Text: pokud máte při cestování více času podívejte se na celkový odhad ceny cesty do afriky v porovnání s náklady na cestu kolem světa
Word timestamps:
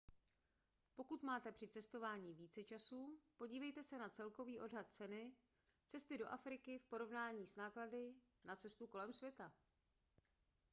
pokud 0.95 1.23
máte 1.23 1.51
při 1.51 1.67
cestování 1.67 2.33
více 2.33 2.63
času 2.63 3.19
podívejte 3.37 3.83
se 3.83 3.97
na 3.97 4.09
celkový 4.09 4.59
odhad 4.59 4.85
ceny 4.91 5.31
cesty 5.87 6.17
do 6.17 6.27
afriky 6.27 6.77
v 6.79 6.85
porovnání 6.85 7.45
s 7.47 7.55
náklady 7.55 8.13
na 8.45 8.55
cestu 8.55 8.87
kolem 8.87 9.13
světa 9.13 9.51